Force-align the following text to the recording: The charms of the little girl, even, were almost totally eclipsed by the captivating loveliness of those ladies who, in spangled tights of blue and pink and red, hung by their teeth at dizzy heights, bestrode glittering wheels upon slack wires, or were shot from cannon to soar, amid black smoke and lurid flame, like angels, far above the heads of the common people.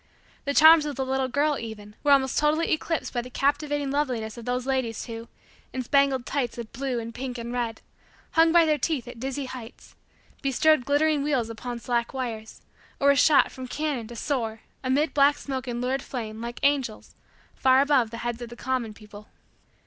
The 0.45 0.55
charms 0.55 0.87
of 0.87 0.95
the 0.95 1.05
little 1.05 1.27
girl, 1.27 1.59
even, 1.59 1.95
were 2.01 2.11
almost 2.11 2.39
totally 2.39 2.71
eclipsed 2.71 3.13
by 3.13 3.21
the 3.21 3.29
captivating 3.29 3.91
loveliness 3.91 4.35
of 4.35 4.45
those 4.45 4.65
ladies 4.65 5.05
who, 5.05 5.27
in 5.73 5.83
spangled 5.83 6.25
tights 6.25 6.57
of 6.57 6.71
blue 6.73 6.97
and 6.99 7.13
pink 7.13 7.37
and 7.37 7.53
red, 7.53 7.81
hung 8.31 8.51
by 8.51 8.65
their 8.65 8.79
teeth 8.79 9.07
at 9.07 9.19
dizzy 9.19 9.45
heights, 9.45 9.93
bestrode 10.41 10.85
glittering 10.85 11.21
wheels 11.21 11.51
upon 11.51 11.77
slack 11.77 12.15
wires, 12.15 12.61
or 12.99 13.09
were 13.09 13.15
shot 13.15 13.51
from 13.51 13.67
cannon 13.67 14.07
to 14.07 14.15
soar, 14.15 14.61
amid 14.83 15.13
black 15.13 15.37
smoke 15.37 15.67
and 15.67 15.81
lurid 15.81 16.01
flame, 16.01 16.41
like 16.41 16.59
angels, 16.63 17.13
far 17.53 17.79
above 17.79 18.09
the 18.09 18.17
heads 18.25 18.41
of 18.41 18.49
the 18.49 18.55
common 18.55 18.95
people. 18.95 19.27